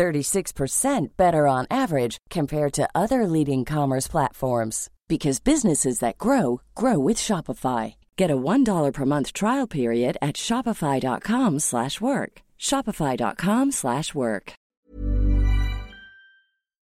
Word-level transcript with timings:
36% 0.00 1.08
better 1.18 1.46
on 1.46 1.66
average 1.70 2.16
compared 2.30 2.72
to 2.72 2.88
other 2.94 3.26
leading 3.26 3.66
commerce 3.66 4.08
platforms 4.08 4.88
because 5.08 5.40
businesses 5.40 5.98
that 5.98 6.16
grow 6.16 6.62
grow 6.74 6.98
with 6.98 7.18
Shopify. 7.18 7.96
Get 8.16 8.30
a 8.30 8.36
$1 8.36 8.92
per 8.94 9.04
month 9.04 9.34
trial 9.34 9.66
period 9.66 10.16
at 10.22 10.36
shopify.com/work. 10.36 12.32
shopify.com/work. 12.58 14.52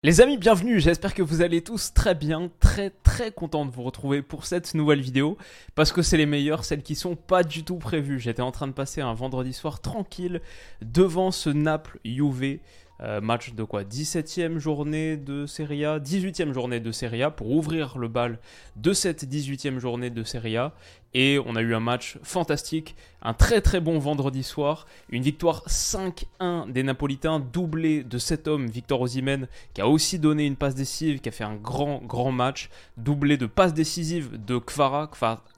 Les 0.06 0.20
amis, 0.20 0.36
bienvenue. 0.36 0.78
J'espère 0.78 1.14
que 1.14 1.22
vous 1.22 1.42
allez 1.42 1.62
tous 1.62 1.92
très 1.92 2.14
bien, 2.14 2.48
très 2.60 2.90
très 2.90 3.32
content 3.32 3.66
de 3.66 3.72
vous 3.72 3.82
retrouver 3.82 4.22
pour 4.22 4.46
cette 4.46 4.74
nouvelle 4.74 5.00
vidéo 5.00 5.36
parce 5.74 5.90
que 5.90 6.00
c'est 6.00 6.16
les 6.16 6.26
meilleures, 6.26 6.64
celles 6.64 6.84
qui 6.84 6.94
sont 6.94 7.16
pas 7.16 7.42
du 7.42 7.64
tout 7.64 7.78
prévues. 7.78 8.20
J'étais 8.20 8.42
en 8.42 8.52
train 8.52 8.68
de 8.68 8.72
passer 8.72 9.00
un 9.00 9.14
vendredi 9.14 9.52
soir 9.52 9.80
tranquille 9.80 10.42
devant 10.80 11.32
ce 11.32 11.50
Naples 11.50 11.98
UV 12.04 12.60
euh, 13.00 13.20
match 13.20 13.52
de 13.54 13.62
quoi? 13.64 13.84
17e 13.84 14.58
journée 14.58 15.16
de 15.16 15.46
Serie 15.46 15.84
A, 15.84 15.98
18e 15.98 16.52
journée 16.52 16.80
de 16.80 16.92
Serie 16.92 17.22
A 17.22 17.30
pour 17.30 17.50
ouvrir 17.50 17.98
le 17.98 18.08
bal 18.08 18.38
de 18.76 18.92
cette 18.92 19.24
18e 19.24 19.78
journée 19.78 20.10
de 20.10 20.24
Serie 20.24 20.56
A. 20.56 20.72
Et 21.18 21.40
on 21.46 21.56
a 21.56 21.62
eu 21.62 21.74
un 21.74 21.80
match 21.80 22.18
fantastique, 22.22 22.94
un 23.22 23.32
très 23.32 23.62
très 23.62 23.80
bon 23.80 23.98
vendredi 23.98 24.42
soir, 24.42 24.86
une 25.08 25.22
victoire 25.22 25.66
5-1 25.66 26.70
des 26.70 26.82
Napolitains, 26.82 27.40
doublé 27.40 28.04
de 28.04 28.18
cet 28.18 28.46
homme, 28.46 28.66
Victor 28.66 29.00
Osimhen, 29.00 29.48
qui 29.72 29.80
a 29.80 29.88
aussi 29.88 30.18
donné 30.18 30.44
une 30.44 30.56
passe 30.56 30.74
décisive, 30.74 31.20
qui 31.20 31.30
a 31.30 31.32
fait 31.32 31.42
un 31.42 31.54
grand 31.54 32.02
grand 32.04 32.32
match, 32.32 32.68
doublé 32.98 33.38
de 33.38 33.46
passes 33.46 33.72
décisives 33.72 34.44
de 34.44 34.58
Kvara, 34.58 35.10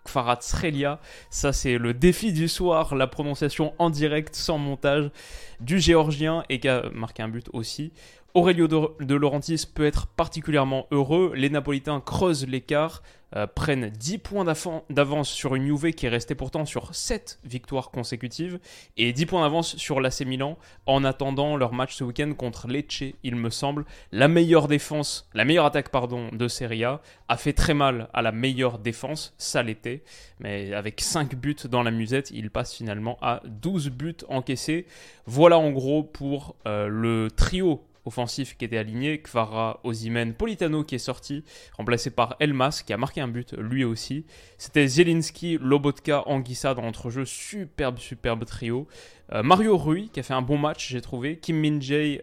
Kvaratskhelia. 0.05 1.01
Ça 1.29 1.53
c'est 1.53 1.77
le 1.77 1.93
défi 1.93 2.33
du 2.33 2.47
soir, 2.47 2.95
la 2.95 3.09
prononciation 3.09 3.75
en 3.81 3.91
direct 3.91 4.37
sans 4.37 4.59
montage 4.59 5.11
du 5.59 5.81
géorgien 5.81 6.45
et 6.49 6.61
qui 6.61 6.69
a 6.69 6.89
marqué 6.95 7.25
un 7.25 7.29
but 7.29 7.51
aussi. 7.53 7.91
Aurelio 8.35 8.69
de, 8.69 9.15
Laurentis 9.15 9.65
peut 9.73 9.87
être 9.87 10.07
particulièrement 10.07 10.87
heureux. 10.91 11.33
Les 11.35 11.49
Napolitains 11.49 12.01
creusent 12.01 12.47
l'écart, 12.47 13.03
euh, 13.35 13.47
prennent 13.47 13.89
10 13.89 14.19
points 14.19 14.45
d'avance 14.91 15.31
sur 15.31 15.55
une 15.55 15.67
Juve 15.67 15.93
qui 15.93 16.05
est 16.05 16.11
restée 16.11 16.35
pourtant 16.35 16.67
sur 16.67 16.95
7 16.95 17.41
victoires 17.45 17.91
consécutives 17.91 18.59
et 18.99 19.15
10 19.15 19.27
points 19.27 19.43
d'avance 19.43 19.77
sur 19.77 20.01
l'AC 20.01 20.21
Milan 20.27 20.59
en 20.85 21.05
attendant 21.05 21.57
leur 21.57 21.73
match 21.73 21.95
ce 21.95 22.05
week-end 22.05 22.33
contre 22.37 22.69
Lecce, 22.69 23.15
il 23.23 23.35
me 23.35 23.49
semble. 23.49 23.87
La 24.13 24.29
meilleure 24.29 24.69
défense, 24.69 25.29
la 25.33 25.47
meilleure 25.47 25.65
attaque 25.65 25.89
pardon, 25.89 26.29
de 26.31 26.49
Serie 26.49 26.85
A 26.85 27.01
a 27.29 27.37
fait 27.39 27.55
très 27.55 27.75
mal 27.75 28.09
à 28.13 28.21
la 28.21 28.33
meilleure 28.33 28.79
défense, 28.79 29.35
ça 29.39 29.63
l'était, 29.63 30.03
mais 30.39 30.75
avec 30.75 31.01
5 31.01 31.35
buts 31.35 31.57
dans 31.65 31.83
la 31.83 31.91
musette, 31.91 32.31
il 32.31 32.51
passe 32.51 32.75
finalement 32.75 33.17
à 33.23 33.41
12 33.47 33.89
buts 33.89 34.17
encaissés. 34.29 34.87
Voilà 35.27 35.59
en 35.59 35.71
gros 35.71 36.03
pour 36.03 36.57
euh, 36.67 36.89
le 36.89 37.31
trio 37.31 37.88
offensif 38.09 38.57
qui 38.57 38.65
était 38.65 38.79
aligné, 38.79 39.21
Kvara, 39.23 39.81
Ozimen, 39.85 40.35
Politano 40.35 40.83
qui 40.83 40.97
est 40.97 40.99
sorti, 40.99 41.45
remplacé 41.77 42.11
par 42.11 42.37
Elmas 42.41 42.83
qui 42.85 42.93
a 42.93 42.97
marqué 42.97 43.21
un 43.21 43.29
but 43.29 43.53
lui 43.53 43.85
aussi. 43.85 44.27
C'était 44.59 44.87
Zielinski, 44.87 45.59
Lobotka, 45.61 46.25
Anguissa 46.27 46.75
dans 46.75 46.83
l'entrejeu, 46.83 47.25
superbe, 47.25 47.99
superbe 47.99 48.45
trio. 48.45 48.89
Euh, 49.35 49.43
Mario 49.43 49.77
Rui 49.77 50.09
qui 50.09 50.21
a 50.21 50.23
fait 50.23 50.35
un 50.35 50.43
bon 50.43 50.57
match, 50.57 50.89
j'ai 50.89 51.01
trouvé. 51.01 51.39
Kim 51.39 51.61
Min 51.61 51.79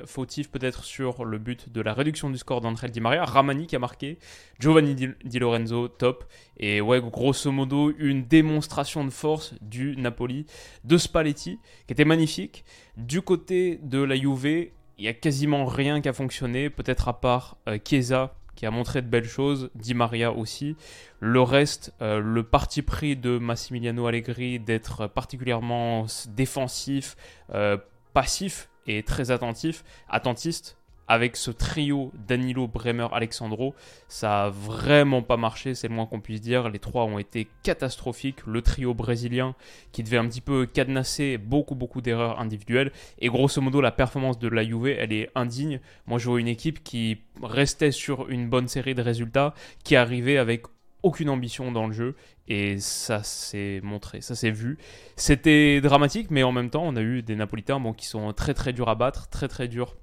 fautif 0.05 0.49
peut-être 0.49 0.83
sur 0.83 1.23
le 1.23 1.37
but 1.37 1.71
de 1.71 1.81
la 1.81 1.93
réduction 1.93 2.29
du 2.29 2.37
score 2.37 2.61
d'André 2.61 2.89
Di 2.89 2.99
Maria. 2.99 3.25
Ramani 3.25 3.67
qui 3.67 3.75
a 3.75 3.79
marqué. 3.79 4.17
Giovanni 4.59 4.95
Di, 4.95 5.39
Lorenzo, 5.39 5.87
top. 5.87 6.25
Et 6.57 6.81
ouais, 6.81 7.01
grosso 7.01 7.51
modo, 7.51 7.93
une 7.99 8.23
démonstration 8.23 9.05
de 9.05 9.11
force 9.11 9.53
du 9.61 9.95
Napoli 9.97 10.45
de 10.83 10.97
Spalletti 10.97 11.59
qui 11.85 11.93
était 11.93 12.05
magnifique. 12.05 12.65
Du 12.97 13.21
côté 13.21 13.79
de 13.83 14.01
la 14.01 14.15
Juve, 14.15 14.69
il 14.97 15.05
y 15.05 15.07
a 15.07 15.13
quasiment 15.13 15.65
rien 15.65 16.01
qui 16.01 16.09
a 16.09 16.13
fonctionné, 16.13 16.69
peut-être 16.69 17.07
à 17.07 17.19
part 17.19 17.57
euh, 17.67 17.77
Chiesa 17.83 18.33
qui 18.55 18.65
a 18.65 18.71
montré 18.71 19.01
de 19.01 19.07
belles 19.07 19.27
choses, 19.27 19.69
Di 19.75 19.93
Maria 19.93 20.31
aussi. 20.31 20.75
Le 21.19 21.41
reste, 21.41 21.93
euh, 22.01 22.19
le 22.19 22.43
parti 22.43 22.81
pris 22.81 23.15
de 23.15 23.37
Massimiliano 23.37 24.07
Allegri 24.07 24.59
d'être 24.59 25.07
particulièrement 25.07 26.05
défensif, 26.29 27.15
euh, 27.53 27.77
passif 28.13 28.69
et 28.87 29.03
très 29.03 29.31
attentif, 29.31 29.83
attentiste, 30.07 30.77
avec 31.07 31.35
ce 31.35 31.51
trio 31.51 32.11
Danilo, 32.27 32.67
Bremer, 32.67 33.07
Alexandro, 33.11 33.75
ça 34.07 34.45
a 34.45 34.49
vraiment 34.49 35.21
pas 35.21 35.37
marché, 35.37 35.75
c'est 35.75 35.87
le 35.87 35.93
moins 35.93 36.05
qu'on 36.05 36.19
puisse 36.19 36.41
dire. 36.41 36.69
Les 36.69 36.79
trois 36.79 37.03
ont 37.05 37.19
été 37.19 37.47
catastrophiques. 37.63 38.45
Le 38.47 38.61
trio 38.61 38.93
brésilien 38.93 39.55
qui 39.91 40.03
devait 40.03 40.17
un 40.17 40.27
petit 40.27 40.41
peu 40.41 40.65
cadenasser 40.65 41.37
beaucoup 41.37 41.75
beaucoup 41.75 42.01
d'erreurs 42.01 42.39
individuelles. 42.39 42.91
Et 43.19 43.29
grosso 43.29 43.61
modo, 43.61 43.81
la 43.81 43.91
performance 43.91 44.39
de 44.39 44.47
la 44.47 44.63
Juve, 44.63 44.87
elle 44.87 45.13
est 45.13 45.29
indigne. 45.35 45.79
Moi, 46.07 46.17
je 46.19 46.29
vois 46.29 46.39
une 46.39 46.47
équipe 46.47 46.83
qui 46.83 47.19
restait 47.41 47.91
sur 47.91 48.29
une 48.29 48.49
bonne 48.49 48.67
série 48.67 48.95
de 48.95 49.01
résultats, 49.01 49.53
qui 49.83 49.95
arrivait 49.95 50.37
avec 50.37 50.63
aucune 51.03 51.29
ambition 51.29 51.71
dans 51.71 51.85
le 51.85 51.93
jeu 51.93 52.15
et 52.47 52.79
ça 52.79 53.21
s'est 53.21 53.79
montré, 53.83 54.21
ça 54.21 54.33
s'est 54.33 54.49
vu. 54.49 54.79
C'était 55.15 55.79
dramatique, 55.79 56.31
mais 56.31 56.41
en 56.41 56.51
même 56.51 56.71
temps, 56.71 56.83
on 56.83 56.95
a 56.95 57.01
eu 57.01 57.21
des 57.21 57.35
Napolitains 57.35 57.79
qui 57.95 58.07
sont 58.07 58.33
très 58.33 58.55
très 58.55 58.73
durs 58.73 58.89
à 58.89 58.95
battre, 58.95 59.27
très 59.29 59.47
très 59.47 59.67
durs 59.67 59.95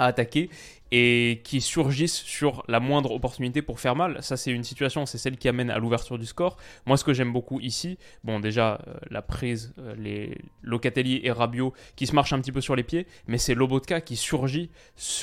à 0.00 0.06
attaquer 0.06 0.48
et 0.92 1.40
qui 1.44 1.60
surgissent 1.60 2.22
sur 2.22 2.64
la 2.66 2.80
moindre 2.80 3.12
opportunité 3.12 3.62
pour 3.62 3.78
faire 3.78 3.94
mal. 3.94 4.18
Ça, 4.22 4.36
c'est 4.36 4.50
une 4.50 4.64
situation, 4.64 5.06
c'est 5.06 5.18
celle 5.18 5.36
qui 5.36 5.48
amène 5.48 5.70
à 5.70 5.78
l'ouverture 5.78 6.18
du 6.18 6.26
score. 6.26 6.56
Moi, 6.86 6.96
ce 6.96 7.04
que 7.04 7.12
j'aime 7.12 7.32
beaucoup 7.32 7.60
ici, 7.60 7.98
bon, 8.24 8.40
déjà, 8.40 8.80
euh, 8.88 8.94
la 9.10 9.22
prise, 9.22 9.72
euh, 9.78 9.94
les 9.96 10.38
Locatelli 10.62 11.20
et 11.22 11.30
Rabiot 11.30 11.74
qui 11.94 12.06
se 12.06 12.14
marchent 12.14 12.32
un 12.32 12.40
petit 12.40 12.50
peu 12.50 12.60
sur 12.60 12.74
les 12.74 12.82
pieds, 12.82 13.06
mais 13.28 13.38
c'est 13.38 13.54
Lobotka 13.54 14.00
qui 14.00 14.16
surgit. 14.16 14.70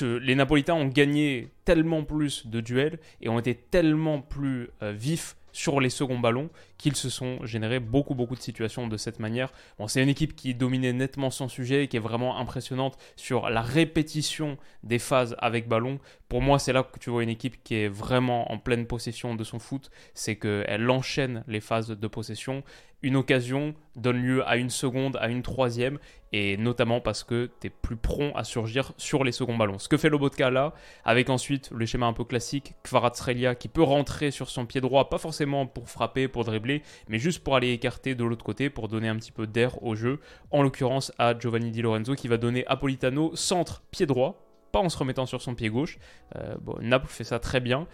Les 0.00 0.34
Napolitains 0.34 0.74
ont 0.74 0.86
gagné 0.86 1.50
tellement 1.64 2.02
plus 2.02 2.46
de 2.46 2.60
duels 2.60 2.98
et 3.20 3.28
ont 3.28 3.38
été 3.38 3.54
tellement 3.54 4.22
plus 4.22 4.70
euh, 4.82 4.92
vifs 4.92 5.36
sur 5.52 5.80
les 5.80 5.90
seconds 5.90 6.18
ballons 6.18 6.50
qu'ils 6.78 6.96
se 6.96 7.10
sont 7.10 7.44
générés 7.44 7.80
beaucoup 7.80 8.14
beaucoup 8.14 8.36
de 8.36 8.40
situations 8.40 8.86
de 8.86 8.96
cette 8.96 9.18
manière. 9.18 9.52
Bon, 9.78 9.88
c'est 9.88 10.02
une 10.02 10.08
équipe 10.08 10.34
qui 10.34 10.54
dominait 10.54 10.92
nettement 10.92 11.30
son 11.30 11.48
sujet 11.48 11.84
et 11.84 11.88
qui 11.88 11.96
est 11.96 12.00
vraiment 12.00 12.38
impressionnante 12.38 12.96
sur 13.16 13.50
la 13.50 13.60
répétition 13.60 14.56
des 14.84 14.98
phases 14.98 15.36
avec 15.38 15.68
ballon. 15.68 15.98
Pour 16.28 16.40
moi, 16.42 16.58
c'est 16.58 16.72
là 16.72 16.82
que 16.82 16.98
tu 16.98 17.10
vois 17.10 17.22
une 17.22 17.28
équipe 17.28 17.62
qui 17.62 17.74
est 17.74 17.88
vraiment 17.88 18.52
en 18.52 18.58
pleine 18.58 18.86
possession 18.86 19.34
de 19.34 19.44
son 19.44 19.58
foot, 19.58 19.90
c'est 20.14 20.36
qu'elle 20.36 20.90
enchaîne 20.90 21.44
les 21.48 21.60
phases 21.60 21.88
de 21.88 22.06
possession. 22.06 22.62
Une 23.00 23.16
occasion 23.16 23.74
donne 23.94 24.20
lieu 24.20 24.46
à 24.48 24.56
une 24.56 24.70
seconde, 24.70 25.16
à 25.20 25.28
une 25.28 25.42
troisième, 25.42 25.98
et 26.32 26.56
notamment 26.56 27.00
parce 27.00 27.24
que 27.24 27.50
tu 27.60 27.68
es 27.68 27.70
plus 27.70 27.96
prompt 27.96 28.32
à 28.34 28.44
surgir 28.44 28.92
sur 28.96 29.24
les 29.24 29.32
seconds 29.32 29.56
ballons. 29.56 29.78
Ce 29.78 29.88
que 29.88 29.96
fait 29.96 30.08
Lobotka 30.08 30.50
là, 30.50 30.74
avec 31.04 31.30
ensuite 31.30 31.70
le 31.70 31.86
schéma 31.86 32.06
un 32.06 32.12
peu 32.12 32.24
classique, 32.24 32.74
Kvaratskhelia 32.82 33.54
qui 33.54 33.68
peut 33.68 33.82
rentrer 33.82 34.30
sur 34.30 34.50
son 34.50 34.66
pied 34.66 34.80
droit, 34.80 35.08
pas 35.08 35.18
forcément 35.18 35.66
pour 35.66 35.88
frapper, 35.88 36.28
pour 36.28 36.44
dribbler, 36.44 36.67
mais 37.08 37.18
juste 37.18 37.42
pour 37.42 37.56
aller 37.56 37.72
écarter 37.72 38.14
de 38.14 38.24
l'autre 38.24 38.44
côté, 38.44 38.70
pour 38.70 38.88
donner 38.88 39.08
un 39.08 39.16
petit 39.16 39.32
peu 39.32 39.46
d'air 39.46 39.82
au 39.82 39.94
jeu, 39.94 40.20
en 40.50 40.62
l'occurrence 40.62 41.12
à 41.18 41.38
Giovanni 41.38 41.70
Di 41.70 41.82
Lorenzo 41.82 42.14
qui 42.14 42.28
va 42.28 42.36
donner 42.36 42.66
à 42.66 42.76
Politano 42.76 43.34
centre, 43.34 43.82
pied 43.90 44.06
droit, 44.06 44.44
pas 44.72 44.80
en 44.80 44.88
se 44.88 44.98
remettant 44.98 45.26
sur 45.26 45.42
son 45.42 45.54
pied 45.54 45.68
gauche. 45.68 45.98
Euh, 46.36 46.56
bon, 46.60 46.76
Naples 46.80 47.08
fait 47.08 47.24
ça 47.24 47.38
très 47.38 47.60
bien. 47.60 47.86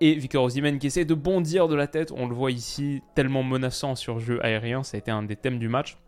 Et 0.00 0.14
Victor 0.14 0.44
Osimhen 0.44 0.78
qui 0.78 0.86
essaie 0.86 1.04
de 1.04 1.14
bondir 1.14 1.68
de 1.68 1.74
la 1.74 1.86
tête, 1.86 2.10
on 2.12 2.26
le 2.26 2.34
voit 2.34 2.50
ici 2.50 3.02
tellement 3.14 3.42
menaçant 3.42 3.94
sur 3.94 4.18
jeu 4.18 4.42
aérien, 4.44 4.82
ça 4.82 4.96
a 4.96 4.98
été 4.98 5.10
un 5.10 5.22
des 5.22 5.36
thèmes 5.36 5.58
du 5.58 5.68
match. 5.68 5.98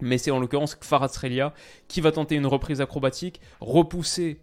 Mais 0.00 0.18
c'est 0.18 0.30
en 0.30 0.38
l'occurrence 0.38 0.74
Kvaratskhelia 0.74 1.52
qui 1.88 2.00
va 2.00 2.12
tenter 2.12 2.36
une 2.36 2.46
reprise 2.46 2.80
acrobatique, 2.80 3.40
repoussée 3.60 4.40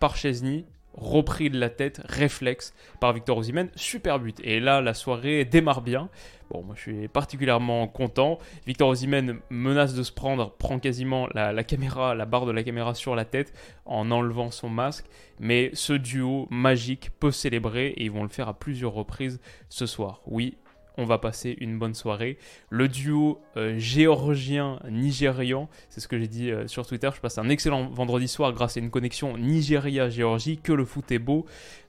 par 0.00 0.16
Chesney, 0.16 0.66
repris 0.98 1.48
de 1.50 1.58
la 1.58 1.70
tête, 1.70 2.00
réflexe 2.04 2.74
par 3.00 3.12
Victor 3.12 3.38
Osimhen, 3.38 3.70
super 3.76 4.18
but. 4.18 4.38
Et 4.42 4.60
là, 4.60 4.80
la 4.80 4.94
soirée 4.94 5.44
démarre 5.44 5.82
bien. 5.82 6.08
Bon, 6.50 6.62
moi 6.62 6.74
je 6.76 6.80
suis 6.80 7.08
particulièrement 7.08 7.86
content. 7.88 8.38
Victor 8.66 8.88
Osimhen 8.88 9.38
menace 9.50 9.94
de 9.94 10.02
se 10.02 10.12
prendre, 10.12 10.50
prend 10.52 10.78
quasiment 10.78 11.28
la, 11.34 11.64
caméra, 11.64 12.14
la 12.14 12.24
barre 12.24 12.46
de 12.46 12.52
la 12.52 12.62
caméra 12.62 12.94
sur 12.94 13.14
la 13.14 13.24
tête 13.24 13.52
en 13.84 14.10
enlevant 14.10 14.50
son 14.50 14.68
masque. 14.68 15.06
Mais 15.38 15.70
ce 15.74 15.92
duo 15.92 16.48
magique 16.50 17.10
peut 17.20 17.30
célébrer 17.30 17.88
et 17.88 18.04
ils 18.04 18.10
vont 18.10 18.22
le 18.22 18.28
faire 18.28 18.48
à 18.48 18.58
plusieurs 18.58 18.92
reprises 18.92 19.40
ce 19.68 19.86
soir. 19.86 20.22
Oui, 20.26 20.56
on 20.98 21.04
va 21.04 21.16
passer 21.18 21.56
une 21.60 21.78
bonne 21.78 21.94
soirée. 21.94 22.36
Le 22.68 22.88
duo 22.88 23.40
euh, 23.56 23.78
géorgien-nigérian, 23.78 25.68
c'est 25.88 26.00
ce 26.00 26.08
que 26.08 26.18
j'ai 26.18 26.26
dit 26.26 26.50
euh, 26.50 26.66
sur 26.66 26.86
Twitter, 26.86 27.08
je 27.14 27.20
passe 27.20 27.38
un 27.38 27.48
excellent 27.48 27.88
vendredi 27.88 28.28
soir 28.28 28.52
grâce 28.52 28.76
à 28.76 28.80
une 28.80 28.90
connexion 28.90 29.38
Nigeria-Géorgie, 29.38 30.58
que 30.58 30.72
le 30.72 30.84
foot 30.84 31.10
est 31.12 31.18
beau. 31.18 31.46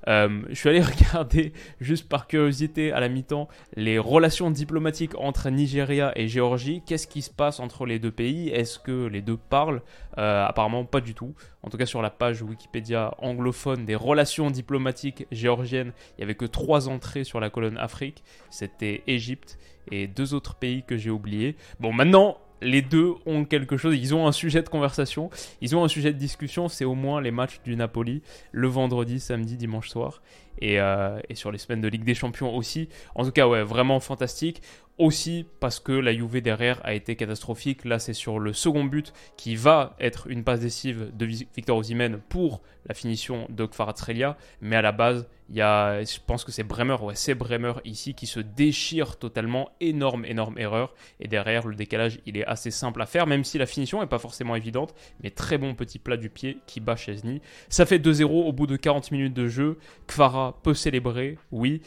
Euh, 0.08 0.42
je 0.50 0.56
suis 0.56 0.70
allé 0.70 0.82
regarder, 0.82 1.54
juste 1.80 2.08
par 2.08 2.28
curiosité, 2.28 2.92
à 2.92 3.00
la 3.00 3.10
mi-temps, 3.10 3.48
les 3.76 4.00
relations 4.00 4.52
diplomatiques 4.52 5.18
entre 5.18 5.50
Nigeria 5.50 6.12
et 6.16 6.28
Géorgie. 6.28 6.82
Qu'est-ce 6.86 7.08
qui 7.08 7.22
se 7.22 7.30
passe 7.30 7.60
entre 7.60 7.86
les 7.86 8.00
deux 8.00 8.12
pays? 8.12 8.50
Est-ce 8.50 8.80
que 8.80 9.08
les 9.08 9.22
deux 9.22 9.38
parlent? 9.38 9.82
Euh, 10.18 10.46
Apparemment, 10.46 10.86
pas 10.86 11.02
du 11.02 11.14
tout. 11.14 11.34
En 11.64 11.70
tout 11.70 11.78
cas, 11.78 11.86
sur 11.86 12.02
la 12.02 12.10
page 12.10 12.42
Wikipédia 12.42 13.14
anglophone 13.20 13.86
des 13.86 13.96
relations 13.96 14.50
diplomatiques 14.50 15.28
géorgiennes, 15.32 15.92
il 16.12 16.20
n'y 16.20 16.24
avait 16.24 16.36
que 16.36 16.46
trois 16.46 16.90
entrées 16.90 17.24
sur 17.24 17.40
la 17.40 17.50
colonne 17.50 17.78
Afrique. 17.78 18.24
C'était 18.50 19.04
Égypte 19.08 19.58
et 19.92 20.08
deux 20.08 20.34
autres 20.34 20.56
pays 20.56 20.84
que 20.84 20.98
j'ai 20.98 21.10
oubliés. 21.10 21.56
Bon, 21.80 21.92
maintenant, 21.92 22.38
les 22.62 22.82
deux 22.82 23.14
ont 23.26 23.46
quelque 23.46 23.78
chose, 23.78 23.96
ils 23.96 24.14
ont 24.14 24.28
un 24.28 24.32
sujet 24.32 24.62
de 24.62 24.70
conversation, 24.70 25.30
ils 25.62 25.76
ont 25.76 25.84
un 25.84 25.88
sujet 25.88 26.14
de 26.14 26.18
discussion, 26.18 26.68
c'est 26.68 26.86
au 26.86 26.96
moins 26.96 27.22
les 27.22 27.32
matchs 27.32 27.60
du 27.64 27.76
Napoli, 27.76 28.22
le 28.52 28.68
vendredi, 28.68 29.20
samedi, 29.20 29.56
dimanche 29.58 29.90
soir, 29.90 30.22
et, 30.60 30.80
euh, 30.80 31.20
et, 31.30 31.36
sur 31.36 31.52
les 31.52 31.58
semaines 31.58 31.82
de 31.82 31.88
Ligue 31.88 32.04
des 32.04 32.16
Champions 32.16 32.56
aussi. 32.56 32.90
En 33.16 33.24
tout 33.24 33.32
cas, 33.32 33.48
ouais, 33.48 33.64
vraiment 33.64 34.00
fantastique. 34.00 34.62
Aussi 34.98 35.46
parce 35.62 35.80
que 35.80 35.94
la 35.94 36.14
Juve 36.14 36.42
derrière 36.42 36.82
a 36.84 36.94
été 36.94 37.16
catastrophique. 37.16 37.86
Là, 37.86 38.00
c'est 38.00 38.14
sur 38.14 38.38
le 38.38 38.52
second 38.52 38.84
but 38.84 39.14
qui 39.38 39.56
va 39.56 39.96
être 40.02 40.28
une 40.28 40.44
passe 40.44 40.60
décisive 40.60 41.12
de 41.16 41.26
Victor 41.26 41.78
Osimhen 41.78 42.20
pour 42.28 42.62
la 42.86 42.94
finition 42.94 43.48
de 43.50 43.66
Kvaratskhelia. 43.66 44.36
Mais 44.60 44.76
à 44.76 44.82
la 44.82 44.92
base, 44.92 45.26
il 45.50 45.56
y 45.56 45.62
a, 45.62 46.04
je 46.04 46.18
pense 46.26 46.44
que 46.44 46.52
c'est 46.52 46.64
Bremer, 46.64 46.98
ouais, 47.02 47.16
c'est 47.16 47.34
Bremer 47.34 47.74
ici 47.86 48.14
qui 48.14 48.28
se 48.28 48.40
déchire 48.42 49.18
totalement. 49.18 49.72
Énorme, 49.80 50.26
énorme 50.26 50.58
erreur. 50.58 50.94
Et 51.22 51.30
derrière, 51.30 51.66
le 51.66 51.76
décalage, 51.76 52.20
il 52.26 52.36
est 52.36 52.46
assez 52.46 52.70
simple 52.70 53.02
à 53.02 53.06
faire, 53.06 53.26
même 53.26 53.46
si 53.46 53.58
la 53.58 53.66
finition 53.66 54.02
n'est 54.02 54.08
pas 54.08 54.20
forcément 54.20 54.56
évidente. 54.56 54.94
Mais 55.24 55.32
très 55.32 55.58
bon 55.58 55.76
petit 55.76 55.98
plat 55.98 56.18
du 56.18 56.30
pied 56.30 56.58
qui 56.68 56.82
bat 56.82 56.98
Chesney. 56.98 57.42
Ça 57.70 57.86
fait 57.86 58.00
2-0 58.00 58.26
au 58.26 58.52
bout 58.52 58.68
de 58.68 58.76
40 58.76 59.12
minutes 59.12 59.34
de 59.34 59.48
jeu. 59.48 59.78
Kvara 60.08 60.39
peut 60.64 60.74
célébrer, 60.74 61.38
oui. 61.52 61.82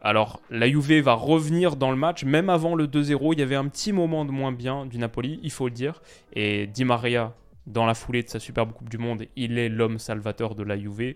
Alors, 0.00 0.40
la 0.50 0.68
Juve 0.68 1.00
va 1.00 1.14
revenir 1.14 1.76
dans 1.76 1.90
le 1.90 1.96
match. 1.96 2.24
Même 2.24 2.50
avant 2.50 2.74
le 2.74 2.86
2-0, 2.86 3.32
il 3.32 3.40
y 3.40 3.42
avait 3.42 3.56
un 3.56 3.66
petit 3.68 3.92
moment 3.92 4.24
de 4.24 4.30
moins 4.30 4.52
bien 4.52 4.86
du 4.86 4.98
Napoli, 4.98 5.40
il 5.42 5.50
faut 5.50 5.66
le 5.66 5.74
dire. 5.74 6.02
Et 6.34 6.66
Di 6.66 6.84
Maria, 6.84 7.34
dans 7.66 7.84
la 7.84 7.94
foulée 7.94 8.22
de 8.22 8.28
sa 8.28 8.38
superbe 8.38 8.72
Coupe 8.72 8.88
du 8.88 8.98
Monde, 8.98 9.26
il 9.36 9.58
est 9.58 9.68
l'homme 9.68 9.98
salvateur 9.98 10.54
de 10.54 10.62
la 10.62 10.78
Juve. 10.78 11.14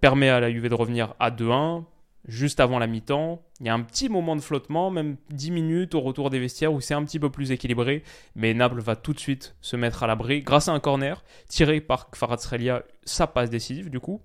Permet 0.00 0.28
à 0.28 0.40
la 0.40 0.50
Juve 0.50 0.68
de 0.68 0.74
revenir 0.74 1.14
à 1.18 1.30
2-1. 1.30 1.84
Juste 2.28 2.60
avant 2.60 2.78
la 2.78 2.86
mi-temps, 2.86 3.40
il 3.60 3.66
y 3.66 3.68
a 3.70 3.74
un 3.74 3.80
petit 3.80 4.10
moment 4.10 4.36
de 4.36 4.42
flottement, 4.42 4.90
même 4.90 5.16
10 5.30 5.50
minutes 5.52 5.94
au 5.94 6.00
retour 6.02 6.28
des 6.28 6.38
vestiaires 6.38 6.72
où 6.72 6.80
c'est 6.80 6.92
un 6.92 7.02
petit 7.02 7.18
peu 7.18 7.30
plus 7.30 7.50
équilibré. 7.50 8.02
Mais 8.36 8.52
Naples 8.52 8.80
va 8.80 8.94
tout 8.94 9.14
de 9.14 9.18
suite 9.18 9.56
se 9.62 9.74
mettre 9.74 10.02
à 10.02 10.06
l'abri 10.06 10.42
grâce 10.42 10.68
à 10.68 10.72
un 10.72 10.80
corner 10.80 11.24
tiré 11.48 11.80
par 11.80 12.10
Kvaratskhelia, 12.10 12.82
sa 13.04 13.26
passe 13.26 13.48
décisive 13.48 13.88
du 13.88 14.00
coup. 14.00 14.20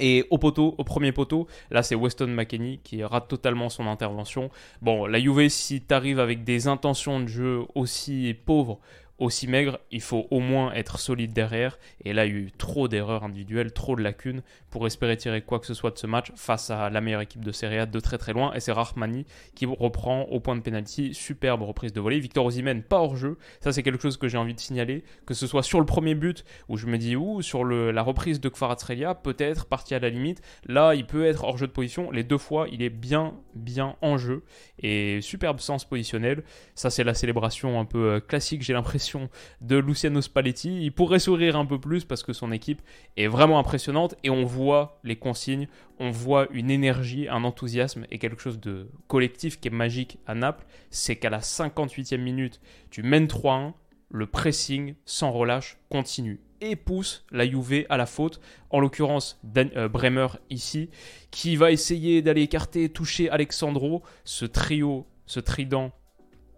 Et 0.00 0.26
au 0.30 0.38
poteau, 0.38 0.74
au 0.78 0.84
premier 0.84 1.12
poteau, 1.12 1.46
là 1.70 1.82
c'est 1.82 1.94
Weston 1.94 2.26
McKenney 2.26 2.80
qui 2.82 3.04
rate 3.04 3.28
totalement 3.28 3.68
son 3.68 3.86
intervention. 3.86 4.50
Bon, 4.82 5.06
la 5.06 5.20
Juve, 5.20 5.48
si 5.48 5.80
t'arrives 5.80 6.18
avec 6.18 6.42
des 6.42 6.66
intentions 6.66 7.20
de 7.20 7.28
jeu 7.28 7.62
aussi 7.74 8.34
pauvres, 8.44 8.80
aussi 9.24 9.46
maigre, 9.46 9.78
il 9.90 10.00
faut 10.00 10.26
au 10.30 10.40
moins 10.40 10.72
être 10.72 10.98
solide 10.98 11.32
derrière. 11.32 11.78
Et 12.04 12.12
là, 12.12 12.26
il 12.26 12.32
y 12.32 12.36
a 12.36 12.38
eu 12.38 12.52
trop 12.52 12.88
d'erreurs 12.88 13.24
individuelles, 13.24 13.72
trop 13.72 13.96
de 13.96 14.02
lacunes 14.02 14.42
pour 14.70 14.86
espérer 14.86 15.16
tirer 15.16 15.42
quoi 15.42 15.58
que 15.60 15.66
ce 15.66 15.74
soit 15.74 15.90
de 15.90 15.98
ce 15.98 16.06
match 16.06 16.32
face 16.36 16.70
à 16.70 16.90
la 16.90 17.00
meilleure 17.00 17.20
équipe 17.20 17.44
de 17.44 17.52
Serie 17.52 17.78
A 17.78 17.86
de 17.86 18.00
très 18.00 18.18
très 18.18 18.32
loin. 18.32 18.52
Et 18.54 18.60
c'est 18.60 18.72
Rahmani 18.72 19.24
qui 19.54 19.66
reprend 19.66 20.22
au 20.22 20.40
point 20.40 20.56
de 20.56 20.60
pénalty. 20.60 21.14
Superbe 21.14 21.62
reprise 21.62 21.92
de 21.92 22.00
volée. 22.00 22.20
Victor 22.20 22.44
Osimhen, 22.46 22.82
pas 22.82 22.98
hors 22.98 23.16
jeu. 23.16 23.38
Ça, 23.60 23.72
c'est 23.72 23.82
quelque 23.82 24.02
chose 24.02 24.16
que 24.16 24.28
j'ai 24.28 24.38
envie 24.38 24.54
de 24.54 24.60
signaler. 24.60 25.04
Que 25.26 25.34
ce 25.34 25.46
soit 25.46 25.62
sur 25.62 25.80
le 25.80 25.86
premier 25.86 26.14
but, 26.14 26.44
où 26.68 26.76
je 26.76 26.86
me 26.86 26.98
dis, 26.98 27.16
ou 27.16 27.42
sur 27.42 27.64
la 27.64 28.02
reprise 28.02 28.40
de 28.40 28.48
Kvaratskhelia, 28.48 29.14
peut-être 29.14 29.66
parti 29.66 29.94
à 29.94 29.98
la 29.98 30.10
limite. 30.10 30.42
Là, 30.66 30.94
il 30.94 31.06
peut 31.06 31.24
être 31.24 31.44
hors 31.44 31.56
jeu 31.56 31.66
de 31.66 31.72
position. 31.72 32.10
Les 32.10 32.24
deux 32.24 32.38
fois, 32.38 32.66
il 32.70 32.82
est 32.82 32.90
bien, 32.90 33.34
bien 33.54 33.96
en 34.02 34.18
jeu. 34.18 34.44
Et 34.80 35.20
superbe 35.20 35.60
sens 35.60 35.84
positionnel. 35.84 36.42
Ça, 36.74 36.90
c'est 36.90 37.04
la 37.04 37.14
célébration 37.14 37.80
un 37.80 37.84
peu 37.84 38.14
euh, 38.14 38.20
classique, 38.20 38.62
j'ai 38.62 38.72
l'impression 38.72 39.13
de 39.60 39.76
Luciano 39.76 40.20
Spalletti. 40.20 40.84
Il 40.84 40.92
pourrait 40.92 41.18
sourire 41.18 41.56
un 41.56 41.66
peu 41.66 41.78
plus 41.78 42.04
parce 42.04 42.22
que 42.22 42.32
son 42.32 42.52
équipe 42.52 42.82
est 43.16 43.26
vraiment 43.26 43.58
impressionnante 43.58 44.14
et 44.22 44.30
on 44.30 44.44
voit 44.44 45.00
les 45.04 45.16
consignes, 45.16 45.68
on 45.98 46.10
voit 46.10 46.48
une 46.50 46.70
énergie, 46.70 47.28
un 47.28 47.44
enthousiasme 47.44 48.06
et 48.10 48.18
quelque 48.18 48.40
chose 48.40 48.60
de 48.60 48.88
collectif 49.08 49.60
qui 49.60 49.68
est 49.68 49.70
magique 49.70 50.18
à 50.26 50.34
Naples. 50.34 50.66
C'est 50.90 51.16
qu'à 51.16 51.30
la 51.30 51.40
58e 51.40 52.18
minute, 52.18 52.60
tu 52.90 53.02
mènes 53.02 53.26
3-1, 53.26 53.72
le 54.10 54.26
pressing 54.26 54.94
sans 55.04 55.32
relâche 55.32 55.78
continue 55.88 56.40
et 56.60 56.76
pousse 56.76 57.24
la 57.30 57.46
Juve 57.48 57.84
à 57.88 57.96
la 57.96 58.06
faute. 58.06 58.40
En 58.70 58.80
l'occurrence, 58.80 59.40
euh, 59.56 59.88
Bremer 59.88 60.28
ici, 60.50 60.90
qui 61.30 61.56
va 61.56 61.70
essayer 61.70 62.22
d'aller 62.22 62.42
écarter, 62.42 62.88
toucher 62.88 63.28
Alexandro. 63.30 64.02
Ce 64.24 64.44
trio, 64.44 65.06
ce 65.26 65.40
trident 65.40 65.92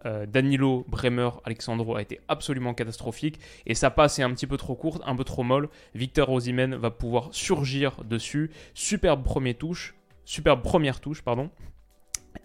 euh, 0.07 0.25
Danilo, 0.25 0.85
Bremer, 0.87 1.29
Alexandro 1.43 1.97
a 1.97 2.01
été 2.01 2.21
absolument 2.27 2.73
catastrophique 2.73 3.39
et 3.65 3.75
sa 3.75 3.89
passe 3.89 4.19
est 4.19 4.23
un 4.23 4.31
petit 4.31 4.47
peu 4.47 4.57
trop 4.57 4.75
courte, 4.75 5.01
un 5.05 5.15
peu 5.15 5.23
trop 5.23 5.43
molle. 5.43 5.69
Victor 5.93 6.31
Osimhen 6.31 6.75
va 6.75 6.91
pouvoir 6.91 7.29
surgir 7.31 8.03
dessus. 8.05 8.49
Superbe 8.73 9.23
première 9.23 9.57
touche, 9.57 9.95
superbe 10.23 10.61
première 10.63 11.01
touche, 11.01 11.21
pardon. 11.21 11.49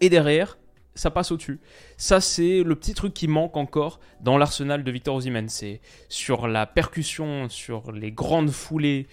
Et 0.01 0.09
derrière, 0.09 0.57
ça 0.95 1.09
passe 1.09 1.31
au-dessus. 1.31 1.59
Ça, 1.97 2.19
c'est 2.19 2.63
le 2.63 2.75
petit 2.75 2.93
truc 2.93 3.13
qui 3.13 3.27
manque 3.27 3.55
encore 3.57 3.99
dans 4.19 4.37
l'arsenal 4.37 4.83
de 4.83 4.91
Victor 4.91 5.15
Osimhen. 5.15 5.47
C'est 5.47 5.79
sur 6.09 6.47
la 6.47 6.65
percussion, 6.65 7.47
sur 7.49 7.91
les 7.91 8.11
grandes 8.11 8.51
foulées, 8.51 9.07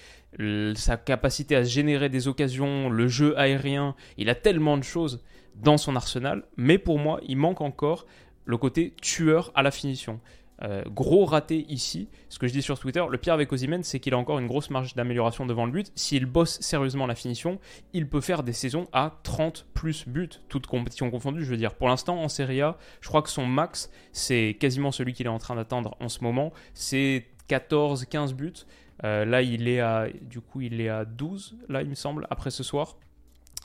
sa 0.74 0.96
capacité 0.96 1.56
à 1.56 1.62
générer 1.62 2.08
des 2.08 2.28
occasions, 2.28 2.90
le 2.90 3.08
jeu 3.08 3.38
aérien. 3.38 3.94
Il 4.16 4.28
a 4.28 4.34
tellement 4.34 4.76
de 4.76 4.84
choses 4.84 5.22
dans 5.54 5.78
son 5.78 5.96
arsenal, 5.96 6.44
mais 6.56 6.78
pour 6.78 6.98
moi, 6.98 7.20
il 7.26 7.36
manque 7.36 7.60
encore 7.60 8.06
le 8.44 8.56
côté 8.56 8.94
tueur 9.00 9.52
à 9.54 9.62
la 9.62 9.70
finition. 9.70 10.20
Euh, 10.62 10.82
gros 10.86 11.24
raté 11.24 11.64
ici. 11.68 12.08
Ce 12.28 12.38
que 12.38 12.46
je 12.46 12.52
dis 12.52 12.60
sur 12.60 12.78
Twitter, 12.78 13.02
le 13.08 13.16
pire 13.16 13.32
avec 13.32 13.50
Ozymen, 13.50 13.82
c'est 13.82 13.98
qu'il 13.98 14.12
a 14.12 14.18
encore 14.18 14.38
une 14.38 14.46
grosse 14.46 14.68
marge 14.68 14.94
d'amélioration 14.94 15.46
devant 15.46 15.64
le 15.64 15.72
but. 15.72 15.90
S'il 15.94 16.26
bosse 16.26 16.60
sérieusement 16.60 17.06
la 17.06 17.14
finition, 17.14 17.58
il 17.94 18.08
peut 18.08 18.20
faire 18.20 18.42
des 18.42 18.52
saisons 18.52 18.86
à 18.92 19.18
30 19.22 19.66
plus 19.72 20.06
buts, 20.06 20.28
toutes 20.48 20.66
compétitions 20.66 21.10
confondues, 21.10 21.44
je 21.44 21.50
veux 21.50 21.56
dire. 21.56 21.74
Pour 21.74 21.88
l'instant, 21.88 22.20
en 22.20 22.28
Serie 22.28 22.60
A, 22.60 22.76
je 23.00 23.08
crois 23.08 23.22
que 23.22 23.30
son 23.30 23.46
max, 23.46 23.90
c'est 24.12 24.56
quasiment 24.60 24.92
celui 24.92 25.14
qu'il 25.14 25.26
est 25.26 25.30
en 25.30 25.38
train 25.38 25.56
d'atteindre 25.56 25.96
en 25.98 26.10
ce 26.10 26.22
moment. 26.22 26.52
C'est 26.74 27.26
14-15 27.48 28.34
buts. 28.34 28.52
Euh, 29.04 29.24
là, 29.24 29.40
il 29.40 29.66
est 29.66 29.80
à, 29.80 30.08
du 30.20 30.42
coup, 30.42 30.60
il 30.60 30.80
est 30.82 30.90
à 30.90 31.06
12, 31.06 31.56
là, 31.70 31.80
il 31.80 31.88
me 31.88 31.94
semble, 31.94 32.26
après 32.28 32.50
ce 32.50 32.62
soir. 32.62 32.96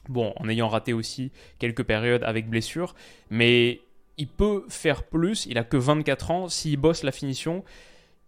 Bon, 0.08 0.34
en 0.38 0.48
ayant 0.48 0.70
raté 0.70 0.94
aussi 0.94 1.32
quelques 1.60 1.84
périodes 1.84 2.24
avec 2.24 2.50
blessure. 2.50 2.96
Mais 3.30 3.82
il 4.18 4.28
peut 4.28 4.64
faire 4.70 5.04
plus, 5.04 5.46
il 5.46 5.58
a 5.58 5.64
que 5.64 5.78
24 5.78 6.32
ans, 6.32 6.50
s'il 6.50 6.78
bosse 6.78 7.04
la 7.04 7.12
finition. 7.12 7.64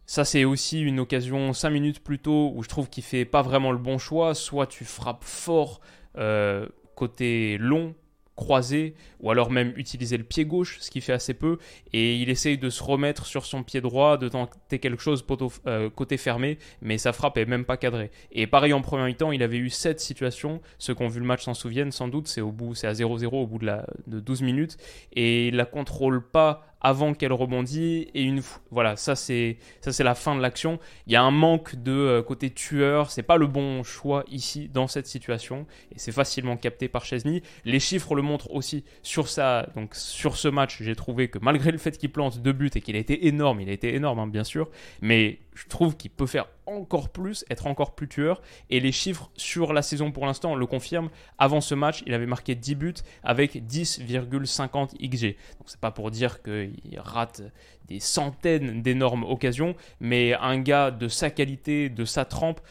Ça, 0.06 0.24
c'est 0.24 0.46
aussi 0.46 0.82
une 0.82 1.00
occasion 1.00 1.54
5 1.54 1.70
minutes 1.70 2.04
plus 2.04 2.20
tôt 2.20 2.54
où 2.56 2.64
je 2.64 2.70
trouve 2.70 2.90
qu'il 2.90 3.04
fait 3.04 3.26
pas 3.26 3.42
vraiment 3.42 3.72
le 3.72 3.78
bon 3.78 3.98
choix. 3.98 4.36
Soit 4.36 4.68
tu 4.68 4.86
frappes 4.86 5.24
fort 5.24 5.82
euh, 6.18 6.68
côté 6.96 7.58
long 7.58 7.94
croiser 8.38 8.94
ou 9.20 9.32
alors 9.32 9.52
même 9.52 9.74
utiliser 9.76 10.16
le 10.16 10.24
pied 10.24 10.46
gauche, 10.46 10.78
ce 10.80 10.90
qui 10.90 11.02
fait 11.02 11.12
assez 11.12 11.34
peu, 11.34 11.58
et 11.92 12.16
il 12.16 12.30
essaye 12.30 12.58
de 12.58 12.70
se 12.70 12.82
remettre 12.84 13.26
sur 13.26 13.46
son 13.46 13.64
pied 13.64 13.82
droit, 13.82 14.18
de 14.18 14.30
tenter 14.30 14.80
quelque 14.80 15.02
chose 15.02 15.26
euh, 15.66 15.90
côté 15.90 16.18
fermé, 16.18 16.60
mais 16.82 16.98
sa 16.98 17.12
frappe 17.12 17.38
est 17.38 17.46
même 17.46 17.66
pas 17.66 17.78
cadrée. 17.78 18.12
Et 18.32 18.48
pareil 18.48 18.74
en 18.74 18.82
premier 18.82 19.14
temps, 19.16 19.32
il 19.32 19.44
avait 19.44 19.58
eu 19.58 19.70
cette 19.70 20.00
situation, 20.00 20.62
ceux 20.78 20.94
qui 20.94 21.04
ont 21.04 21.08
vu 21.08 21.20
le 21.20 21.26
match 21.26 21.44
s'en 21.44 21.56
souviennent 21.56 21.92
sans 21.92 22.08
doute, 22.08 22.28
c'est 22.28 22.42
au 22.42 22.52
bout, 22.52 22.74
à 22.84 22.94
0-0 22.94 23.26
au 23.26 23.48
bout 23.48 23.58
de, 23.58 23.66
la, 23.66 23.86
de 24.06 24.20
12 24.20 24.44
minutes, 24.44 24.78
et 25.14 25.48
il 25.48 25.56
la 25.56 25.66
contrôle 25.66 26.22
pas 26.22 26.64
avant 26.82 27.14
qu'elle 27.14 27.34
rebondit 27.34 28.08
et 28.14 28.22
une 28.22 28.42
voilà 28.72 28.96
ça 28.96 29.16
c'est 29.16 29.58
ça 29.82 29.92
c'est 29.92 30.04
la 30.04 30.16
fin 30.16 30.36
de 30.36 30.42
l'action. 30.42 30.80
Il 31.08 31.14
y 31.14 31.16
a 31.16 31.22
un 31.22 31.32
manque 31.32 31.76
de 31.76 31.92
euh, 31.92 32.22
côté 32.22 32.50
tueur 32.50 33.12
c'est 33.12 33.24
pas 33.24 33.38
le 33.38 33.48
bon 33.48 33.84
choix 33.84 34.24
ici 34.30 34.70
dans 34.72 34.88
cette 34.88 35.08
situation 35.08 35.66
et 35.92 36.00
c'est 36.00 36.12
facilement 36.12 36.58
capté 36.58 36.88
par 36.88 37.06
Chesney. 37.06 37.42
Les 37.66 37.80
chiffres 37.80 38.16
le 38.16 38.22
montrent 38.22 38.52
aussi 38.52 38.84
sur 39.02 39.28
ça 39.28 39.68
donc 39.76 39.96
sur 39.96 40.38
ce 40.38 40.48
match 40.48 40.82
j'ai 40.82 40.96
trouvé 40.96 41.28
que 41.30 41.40
malgré 41.40 41.72
le 41.72 41.78
fait 41.78 41.98
qu'il 41.98 42.12
plante 42.12 42.40
deux 42.42 42.54
buts 42.54 42.72
et 42.76 42.82
qu'il 42.82 42.96
a 42.96 43.00
été 43.00 43.28
énorme 43.28 43.62
il 43.62 43.70
a 43.70 43.74
été 43.74 43.94
énorme 43.96 44.20
hein, 44.20 44.28
bien 44.28 44.44
sûr 44.44 44.70
mais 45.02 45.40
je 45.58 45.68
trouve 45.68 45.98
qu'il 45.98 46.12
peut 46.12 46.28
faire 46.28 46.48
encore 46.68 47.10
plus, 47.10 47.44
être 47.50 47.66
encore 47.66 47.96
plus 47.96 48.08
tueur. 48.08 48.42
Et 48.70 48.80
les 48.80 48.92
chiffres 48.92 49.32
sur 49.36 49.74
la 49.74 49.82
saison 49.82 50.12
pour 50.12 50.26
l'instant 50.26 50.56
le 50.56 50.66
confirment. 50.68 51.10
Avant 51.40 51.62
ce 51.62 51.74
match, 51.74 52.04
il 52.06 52.14
avait 52.14 52.28
marqué 52.28 52.54
10 52.54 52.76
buts 52.76 52.94
avec 53.24 53.56
10,50 53.56 54.98
XG. 54.98 55.36
Donc 55.58 55.66
c'est 55.66 55.80
pas 55.80 55.92
pour 55.92 56.12
dire 56.12 56.44
qu'il 56.44 56.74
rate 56.98 57.42
des 57.88 58.00
centaines 58.00 58.82
d'énormes 58.84 59.24
occasions, 59.24 59.76
mais 60.00 60.34
un 60.36 60.60
gars 60.60 60.92
de 60.92 61.08
sa 61.08 61.32
qualité, 61.32 61.90
de 61.90 62.06
sa 62.06 62.26
trempe, 62.26 62.62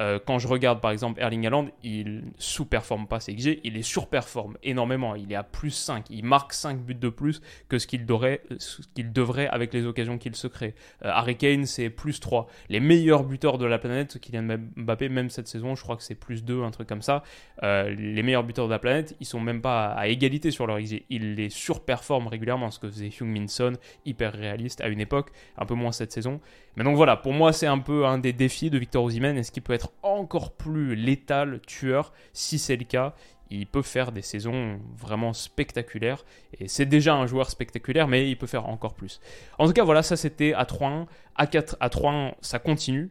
euh, 0.00 0.18
quand 0.24 0.38
je 0.38 0.48
regarde 0.48 0.80
par 0.80 0.90
exemple 0.90 1.20
Erling 1.20 1.46
Haaland, 1.46 1.68
il 1.82 2.24
sous-performe 2.38 3.06
pas 3.06 3.20
ses 3.20 3.34
XG, 3.34 3.60
il 3.64 3.74
les 3.74 3.82
surperforme 3.82 4.56
énormément. 4.62 5.14
Il 5.14 5.30
est 5.30 5.36
à 5.36 5.42
plus 5.42 5.70
5, 5.70 6.06
il 6.10 6.24
marque 6.24 6.52
5 6.52 6.78
buts 6.78 6.94
de 6.94 7.08
plus 7.08 7.42
que 7.68 7.78
ce 7.78 7.86
qu'il 7.86 8.06
devrait, 8.06 8.40
avec 9.48 9.74
les 9.74 9.86
occasions 9.86 10.18
qu'il 10.18 10.34
se 10.34 10.46
crée. 10.46 10.74
Euh, 11.04 11.10
Harry 11.12 11.36
Kane, 11.36 11.66
c'est 11.66 11.90
plus 11.90 12.20
3. 12.20 12.46
Les 12.68 12.80
meilleurs 12.80 13.24
buteurs 13.24 13.58
de 13.58 13.66
la 13.66 13.78
planète, 13.78 14.18
Kylian 14.18 14.58
Mbappé, 14.76 15.08
même 15.08 15.28
cette 15.28 15.48
saison, 15.48 15.74
je 15.74 15.82
crois 15.82 15.96
que 15.96 16.02
c'est 16.02 16.14
plus 16.14 16.44
2, 16.44 16.62
un 16.62 16.70
truc 16.70 16.88
comme 16.88 17.02
ça. 17.02 17.22
Euh, 17.62 17.94
les 17.94 18.22
meilleurs 18.22 18.44
buteurs 18.44 18.66
de 18.66 18.72
la 18.72 18.78
planète, 18.78 19.16
ils 19.20 19.26
sont 19.26 19.40
même 19.40 19.60
pas 19.60 19.88
à, 19.88 20.08
égalité 20.08 20.50
sur 20.50 20.66
leur 20.66 20.80
XG. 20.80 21.04
Ils 21.10 21.34
les 21.34 21.50
surperforment 21.50 22.28
régulièrement, 22.28 22.70
ce 22.70 22.78
que 22.78 22.88
faisait 22.88 23.08
Hugh 23.08 23.26
Minson, 23.26 23.74
hyper 24.06 24.32
réaliste 24.32 24.80
à 24.80 24.88
une 24.88 25.00
époque, 25.00 25.30
un 25.58 25.66
peu 25.66 25.74
moins 25.74 25.92
cette 25.92 26.12
saison. 26.12 26.40
Mais 26.76 26.84
donc 26.84 26.96
voilà, 26.96 27.16
pour 27.16 27.32
moi, 27.32 27.52
c'est 27.52 27.66
un 27.66 27.78
peu 27.78 28.06
un 28.06 28.18
des 28.18 28.32
défis 28.32 28.70
de 28.70 28.78
Victor 28.78 29.04
Osimhen. 29.04 29.36
Est-ce 29.36 29.52
qu'il 29.52 29.62
peut 29.62 29.72
être 29.72 29.89
encore 30.02 30.52
plus 30.52 30.94
létal, 30.94 31.60
tueur 31.66 32.12
Si 32.32 32.58
c'est 32.58 32.76
le 32.76 32.84
cas, 32.84 33.14
il 33.50 33.66
peut 33.66 33.82
faire 33.82 34.12
des 34.12 34.22
saisons 34.22 34.80
vraiment 34.96 35.32
spectaculaires. 35.32 36.24
Et 36.58 36.68
c'est 36.68 36.86
déjà 36.86 37.14
un 37.14 37.26
joueur 37.26 37.50
spectaculaire, 37.50 38.06
mais 38.06 38.30
il 38.30 38.36
peut 38.36 38.46
faire 38.46 38.68
encore 38.68 38.94
plus. 38.94 39.20
En 39.58 39.66
tout 39.66 39.72
cas, 39.72 39.84
voilà, 39.84 40.02
ça 40.02 40.16
c'était 40.16 40.52
à 40.52 40.64
3-1. 40.64 41.06
À 41.34 41.46
4, 41.46 41.76
à 41.80 41.88
3-1, 41.88 42.34
ça 42.40 42.58
continue. 42.58 43.10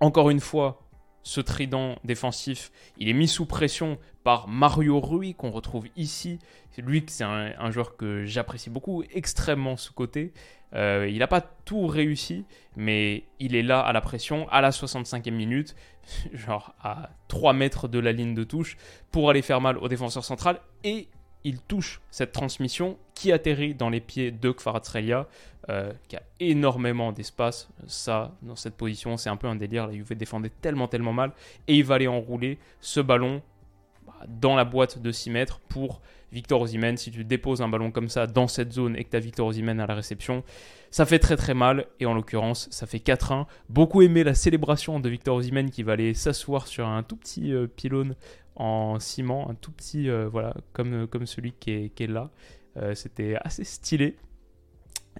Encore 0.00 0.30
une 0.30 0.40
fois, 0.40 0.81
ce 1.22 1.40
trident 1.40 1.96
défensif, 2.04 2.72
il 2.98 3.08
est 3.08 3.12
mis 3.12 3.28
sous 3.28 3.46
pression 3.46 3.98
par 4.24 4.48
Mario 4.48 5.00
Rui, 5.00 5.34
qu'on 5.34 5.50
retrouve 5.50 5.86
ici. 5.96 6.38
Lui, 6.78 7.04
c'est 7.06 7.24
un, 7.24 7.70
joueur 7.70 7.96
que 7.96 8.24
j'apprécie 8.24 8.70
beaucoup, 8.70 9.02
extrêmement 9.12 9.76
sous-côté. 9.76 10.32
Euh, 10.74 11.06
il 11.10 11.18
n'a 11.18 11.26
pas 11.26 11.40
tout 11.40 11.86
réussi, 11.86 12.44
mais 12.76 13.24
il 13.40 13.54
est 13.54 13.62
là 13.62 13.80
à 13.80 13.92
la 13.92 14.00
pression, 14.00 14.48
à 14.48 14.60
la 14.60 14.70
65e 14.70 15.30
minute, 15.30 15.74
genre 16.32 16.74
à 16.82 17.10
3 17.28 17.52
mètres 17.52 17.88
de 17.88 17.98
la 17.98 18.12
ligne 18.12 18.34
de 18.34 18.44
touche, 18.44 18.76
pour 19.10 19.28
aller 19.28 19.42
faire 19.42 19.60
mal 19.60 19.76
au 19.78 19.88
défenseur 19.88 20.24
central. 20.24 20.60
Et 20.84 21.08
il 21.44 21.60
touche 21.60 22.00
cette 22.10 22.32
transmission 22.32 22.96
qui 23.14 23.32
atterrit 23.32 23.74
dans 23.74 23.90
les 23.90 24.00
pieds 24.00 24.30
de 24.30 24.50
Kvaratskhelia, 24.50 25.26
euh, 25.68 25.92
qui 26.08 26.16
a 26.16 26.22
énormément 26.40 27.12
d'espace. 27.12 27.68
Ça, 27.86 28.32
dans 28.42 28.56
cette 28.56 28.74
position, 28.74 29.16
c'est 29.16 29.30
un 29.30 29.36
peu 29.36 29.46
un 29.46 29.54
délire. 29.54 29.86
La 29.86 29.92
Juve 29.92 30.14
défendait 30.14 30.50
tellement, 30.60 30.88
tellement 30.88 31.12
mal. 31.12 31.32
Et 31.68 31.76
il 31.76 31.84
va 31.84 31.96
aller 31.96 32.08
enrouler 32.08 32.58
ce 32.80 33.00
ballon 33.00 33.42
bah, 34.06 34.14
dans 34.26 34.56
la 34.56 34.64
boîte 34.64 35.00
de 35.00 35.12
6 35.12 35.30
mètres 35.30 35.60
pour 35.68 36.00
Victor 36.32 36.62
Osimhen. 36.62 36.96
Si 36.96 37.10
tu 37.10 37.24
déposes 37.24 37.62
un 37.62 37.68
ballon 37.68 37.90
comme 37.90 38.08
ça 38.08 38.26
dans 38.26 38.48
cette 38.48 38.72
zone 38.72 38.96
et 38.96 39.04
que 39.04 39.10
tu 39.10 39.16
as 39.16 39.20
Victor 39.20 39.46
Osimhen 39.46 39.78
à 39.78 39.86
la 39.86 39.94
réception, 39.94 40.42
ça 40.90 41.06
fait 41.06 41.18
très 41.18 41.36
très 41.36 41.54
mal. 41.54 41.86
Et 42.00 42.06
en 42.06 42.14
l'occurrence, 42.14 42.68
ça 42.72 42.86
fait 42.86 42.98
4-1. 42.98 43.46
Beaucoup 43.68 44.02
aimé 44.02 44.24
la 44.24 44.34
célébration 44.34 44.98
de 44.98 45.08
Victor 45.08 45.36
Osimhen 45.36 45.70
qui 45.70 45.82
va 45.82 45.92
aller 45.92 46.14
s'asseoir 46.14 46.66
sur 46.66 46.88
un 46.88 47.02
tout 47.02 47.16
petit 47.16 47.52
euh, 47.52 47.66
pylône 47.66 48.16
en 48.56 48.98
ciment, 49.00 49.48
un 49.50 49.54
tout 49.54 49.72
petit, 49.72 50.08
euh, 50.08 50.28
voilà, 50.28 50.54
comme, 50.72 51.06
comme 51.06 51.26
celui 51.26 51.52
qui 51.52 51.70
est, 51.70 51.88
qui 51.94 52.04
est 52.04 52.08
là. 52.08 52.30
Euh, 52.76 52.94
c'était 52.94 53.36
assez 53.42 53.64
stylé. 53.64 54.16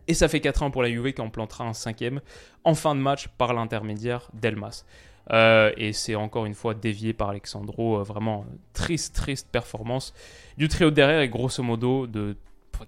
Et 0.08 0.14
ça 0.14 0.28
fait 0.28 0.40
4 0.40 0.62
ans 0.62 0.70
pour 0.70 0.82
la 0.82 0.90
Juve 0.90 1.12
qui 1.12 1.20
en 1.20 1.30
plantera 1.30 1.64
un 1.64 1.74
cinquième 1.74 2.20
en 2.64 2.74
fin 2.74 2.94
de 2.94 3.00
match 3.00 3.28
par 3.38 3.52
l'intermédiaire 3.52 4.30
d'Elmas. 4.32 4.84
Euh, 5.30 5.72
et 5.76 5.92
c'est 5.92 6.14
encore 6.14 6.46
une 6.46 6.54
fois 6.54 6.74
dévié 6.74 7.12
par 7.12 7.28
Alexandro. 7.28 8.02
vraiment 8.02 8.46
triste, 8.72 9.14
triste 9.14 9.48
performance 9.52 10.14
du 10.56 10.68
trio 10.68 10.90
derrière 10.90 11.20
et 11.20 11.28
grosso 11.28 11.62
modo 11.62 12.06
de 12.06 12.36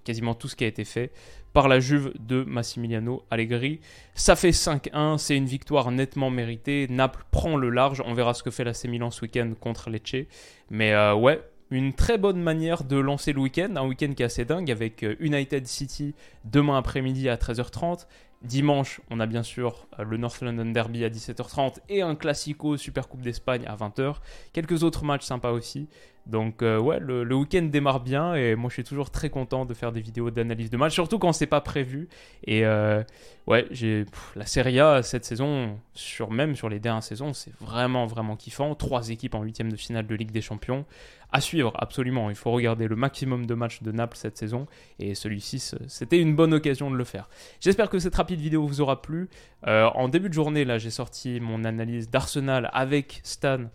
quasiment 0.03 0.33
tout 0.33 0.47
ce 0.47 0.55
qui 0.55 0.63
a 0.63 0.67
été 0.67 0.83
fait 0.83 1.11
par 1.55 1.69
la 1.69 1.79
Juve 1.79 2.11
de 2.19 2.43
Massimiliano 2.43 3.23
Allegri. 3.31 3.79
Ça 4.13 4.35
fait 4.35 4.49
5-1, 4.49 5.17
c'est 5.17 5.37
une 5.37 5.45
victoire 5.45 5.89
nettement 5.89 6.29
méritée. 6.29 6.85
Naples 6.89 7.23
prend 7.31 7.55
le 7.55 7.69
large, 7.69 8.03
on 8.05 8.13
verra 8.13 8.33
ce 8.33 8.43
que 8.43 8.51
fait 8.51 8.65
la 8.65 8.73
Milan 8.89 9.09
ce 9.09 9.21
week-end 9.21 9.53
contre 9.61 9.89
Lecce. 9.89 10.27
Mais 10.69 10.91
euh, 10.91 11.15
ouais, 11.15 11.41
une 11.71 11.93
très 11.93 12.17
bonne 12.17 12.41
manière 12.41 12.83
de 12.83 12.97
lancer 12.97 13.31
le 13.31 13.39
week-end, 13.39 13.73
un 13.77 13.87
week-end 13.87 14.11
qui 14.13 14.21
est 14.21 14.25
assez 14.25 14.43
dingue 14.43 14.69
avec 14.69 15.01
euh, 15.03 15.15
United 15.21 15.65
City 15.65 16.13
demain 16.43 16.77
après-midi 16.77 17.29
à 17.29 17.37
13h30. 17.37 18.05
Dimanche, 18.41 18.99
on 19.09 19.21
a 19.21 19.25
bien 19.25 19.41
sûr 19.41 19.87
euh, 19.97 20.03
le 20.03 20.17
North 20.17 20.41
London 20.41 20.65
Derby 20.65 21.05
à 21.05 21.09
17h30 21.09 21.77
et 21.87 22.01
un 22.01 22.15
Classico 22.15 22.75
Super 22.75 23.07
Coupe 23.07 23.21
d'Espagne 23.21 23.65
à 23.65 23.77
20h. 23.77 24.15
Quelques 24.51 24.83
autres 24.83 25.05
matchs 25.05 25.23
sympas 25.23 25.51
aussi. 25.51 25.87
Donc 26.25 26.61
euh, 26.63 26.79
ouais, 26.79 26.99
le, 26.99 27.35
week-end 27.35 27.63
démarre 27.63 27.99
bien 27.99 28.33
et 28.33 28.55
moi 28.55 28.69
je 28.69 28.75
suis 28.75 28.83
toujours 28.83 29.11
très 29.11 29.29
content 29.29 29.65
de 29.65 29.73
faire 29.73 29.91
des 29.91 30.01
vidéos 30.01 30.31
d'analyse 30.31 30.69
de 30.69 30.77
match, 30.77 30.93
surtout 30.93 31.19
quand 31.19 31.33
c'est 31.33 31.45
pas 31.45 31.61
prévu. 31.61 32.09
Et 32.45 32.65
euh, 32.65 33.03
ouais, 33.47 33.67
j'ai 33.71 34.05
la 34.35 34.45
Serie 34.45 34.79
A 34.79 35.03
cette 35.03 35.25
saison, 35.25 35.77
sur 35.93 36.31
même 36.31 36.55
sur 36.55 36.67
les 36.67 36.79
dernières 36.79 37.03
saisons, 37.03 37.33
c'est 37.33 37.53
vraiment 37.59 38.07
vraiment 38.07 38.35
kiffant. 38.35 38.73
Trois 38.73 39.09
équipes 39.09 39.35
en 39.35 39.43
huitième 39.43 39.71
de 39.71 39.77
finale 39.77 40.07
de 40.07 40.15
Ligue 40.15 40.31
des 40.31 40.41
Champions 40.41 40.85
à 41.31 41.41
suivre 41.41 41.73
absolument. 41.75 42.29
Il 42.29 42.35
faut 42.35 42.51
regarder 42.51 42.87
le 42.87 42.95
maximum 42.95 43.45
de 43.45 43.53
matchs 43.53 43.81
de 43.81 43.91
Naples 43.91 44.17
cette 44.17 44.37
saison 44.37 44.67
et 44.99 45.15
celui-ci 45.15 45.59
c'était 45.87 46.19
une 46.19 46.35
bonne 46.35 46.53
occasion 46.53 46.89
de 46.89 46.95
le 46.95 47.03
faire. 47.03 47.29
J'espère 47.59 47.89
que 47.89 47.99
cette 47.99 48.15
rapide 48.15 48.39
vidéo 48.39 48.65
vous 48.65 48.81
aura 48.81 49.01
plu. 49.01 49.29
Euh, 49.67 49.85
en 49.95 50.07
début 50.07 50.29
de 50.29 50.33
journée 50.33 50.65
là, 50.65 50.77
j'ai 50.77 50.91
sorti 50.91 51.39
mon 51.39 51.65
analyse 51.65 52.09
d'Arsenal 52.09 52.69
avec 52.73 53.19
Stan. 53.23 53.65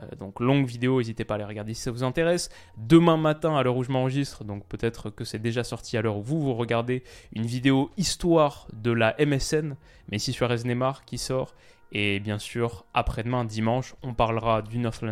Euh, 0.00 0.16
donc 0.18 0.40
longue 0.40 0.66
vidéo, 0.66 0.98
n'hésitez 0.98 1.24
pas 1.24 1.34
à 1.34 1.38
les 1.38 1.44
regarder 1.44 1.74
si 1.74 1.82
ça 1.82 1.90
vous 1.90 2.04
intéresse. 2.04 2.50
Demain 2.76 3.16
matin, 3.16 3.56
à 3.56 3.62
l'heure 3.62 3.76
où 3.76 3.84
je 3.84 3.92
m'enregistre, 3.92 4.44
donc 4.44 4.66
peut-être 4.66 5.10
que 5.10 5.24
c'est 5.24 5.38
déjà 5.38 5.64
sorti 5.64 5.96
à 5.96 6.02
l'heure 6.02 6.16
où 6.16 6.22
vous 6.22 6.40
vous 6.40 6.54
regardez, 6.54 7.02
une 7.34 7.46
vidéo 7.46 7.90
histoire 7.96 8.68
de 8.72 8.92
la 8.92 9.14
MSN, 9.18 9.76
mais 10.10 10.18
si 10.18 10.32
sur 10.32 10.48
Neymar 10.48 11.04
qui 11.04 11.18
sort. 11.18 11.54
Et 11.92 12.20
bien 12.20 12.38
sûr, 12.38 12.86
après-demain, 12.94 13.44
dimanche, 13.44 13.94
on 14.02 14.14
parlera 14.14 14.62
du 14.62 14.78
North 14.78 15.02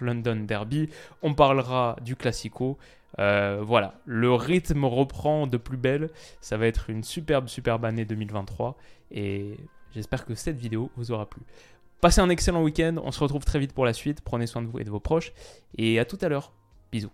London, 0.00 0.36
Derby, 0.44 0.88
on 1.22 1.34
parlera 1.34 1.96
du 2.02 2.16
Classico. 2.16 2.78
Euh, 3.20 3.60
voilà, 3.62 3.94
le 4.04 4.32
rythme 4.32 4.84
reprend 4.84 5.46
de 5.46 5.56
plus 5.56 5.76
belle. 5.76 6.10
Ça 6.40 6.56
va 6.56 6.66
être 6.66 6.90
une 6.90 7.04
superbe, 7.04 7.46
superbe 7.46 7.84
année 7.84 8.04
2023. 8.04 8.76
Et 9.12 9.56
j'espère 9.94 10.24
que 10.24 10.34
cette 10.34 10.58
vidéo 10.58 10.90
vous 10.96 11.12
aura 11.12 11.28
plu. 11.28 11.42
Passez 12.00 12.20
un 12.20 12.28
excellent 12.28 12.62
week-end, 12.62 12.96
on 13.02 13.10
se 13.10 13.18
retrouve 13.18 13.44
très 13.44 13.58
vite 13.58 13.72
pour 13.72 13.84
la 13.84 13.92
suite, 13.92 14.20
prenez 14.20 14.46
soin 14.46 14.62
de 14.62 14.68
vous 14.68 14.78
et 14.78 14.84
de 14.84 14.90
vos 14.90 15.00
proches, 15.00 15.32
et 15.76 15.98
à 15.98 16.04
tout 16.04 16.18
à 16.20 16.28
l'heure. 16.28 16.52
Bisous. 16.92 17.10